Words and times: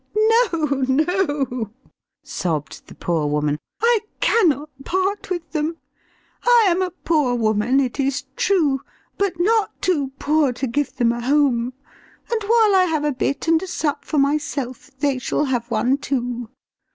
"No, 0.15 0.83
no!" 0.87 1.69
sobbed 2.23 2.87
the 2.87 2.95
poor 2.95 3.27
woman; 3.27 3.59
"I 3.83 3.99
cannot 4.19 4.71
part 4.83 5.29
with 5.29 5.51
them. 5.51 5.77
I 6.43 6.65
am 6.69 6.81
a 6.81 6.89
poor 6.89 7.35
woman, 7.35 7.79
it 7.79 7.99
is 7.99 8.23
true, 8.35 8.81
but 9.19 9.33
not 9.39 9.79
too 9.79 10.11
poor 10.17 10.53
to 10.53 10.65
give 10.65 10.95
them 10.95 11.11
a 11.11 11.21
home; 11.21 11.73
and 12.31 12.41
while 12.41 12.73
I 12.75 12.85
have 12.89 13.03
a 13.03 13.11
bit 13.13 13.47
and 13.47 13.61
a 13.61 13.67
sup 13.67 14.03
for 14.03 14.17
myself 14.17 14.89
they 14.97 15.19
shall 15.19 15.45
have 15.45 15.69
one 15.69 15.99
too. 15.99 16.49